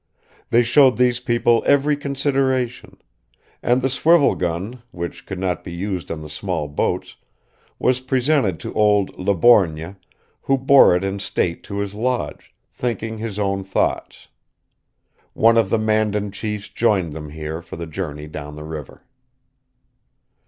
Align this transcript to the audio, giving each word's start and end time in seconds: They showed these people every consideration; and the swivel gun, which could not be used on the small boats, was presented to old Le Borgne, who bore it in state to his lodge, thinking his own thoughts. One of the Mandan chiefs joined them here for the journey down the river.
They 0.49 0.63
showed 0.63 0.97
these 0.97 1.19
people 1.19 1.61
every 1.67 1.95
consideration; 1.95 2.99
and 3.61 3.83
the 3.83 3.87
swivel 3.89 4.33
gun, 4.33 4.81
which 4.89 5.27
could 5.27 5.37
not 5.37 5.63
be 5.63 5.71
used 5.73 6.09
on 6.09 6.23
the 6.23 6.27
small 6.29 6.67
boats, 6.67 7.17
was 7.77 7.99
presented 7.99 8.59
to 8.61 8.73
old 8.73 9.15
Le 9.19 9.35
Borgne, 9.35 9.97
who 10.41 10.57
bore 10.57 10.95
it 10.95 11.03
in 11.03 11.19
state 11.19 11.61
to 11.65 11.77
his 11.77 11.93
lodge, 11.93 12.51
thinking 12.73 13.19
his 13.19 13.37
own 13.37 13.63
thoughts. 13.63 14.27
One 15.33 15.55
of 15.55 15.69
the 15.69 15.77
Mandan 15.77 16.31
chiefs 16.31 16.69
joined 16.69 17.13
them 17.13 17.29
here 17.29 17.61
for 17.61 17.75
the 17.75 17.85
journey 17.85 18.25
down 18.25 18.55
the 18.55 18.63
river. 18.63 19.03